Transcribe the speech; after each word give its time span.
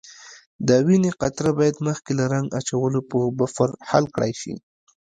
د 0.67 0.69
وینې 0.87 1.11
قطره 1.21 1.51
باید 1.59 1.75
مخکې 1.87 2.11
له 2.19 2.25
رنګ 2.33 2.47
اچولو 2.59 2.99
په 3.09 3.17
بفر 3.39 3.69
حل 3.89 4.05
کړای 4.15 4.33
شي. 4.41 4.53